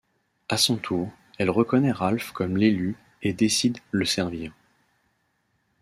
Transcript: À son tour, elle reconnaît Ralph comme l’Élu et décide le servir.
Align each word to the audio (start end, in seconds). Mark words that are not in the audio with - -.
À 0.49 0.57
son 0.57 0.77
tour, 0.77 1.11
elle 1.37 1.51
reconnaît 1.51 1.91
Ralph 1.91 2.31
comme 2.31 2.57
l’Élu 2.57 2.95
et 3.21 3.33
décide 3.33 3.77
le 3.91 4.03
servir. 4.03 4.51